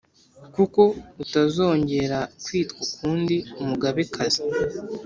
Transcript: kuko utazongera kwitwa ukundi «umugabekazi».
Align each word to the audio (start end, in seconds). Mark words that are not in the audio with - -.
kuko 0.55 0.81
utazongera 1.23 2.19
kwitwa 2.43 2.77
ukundi 2.85 3.35
«umugabekazi». 3.61 4.41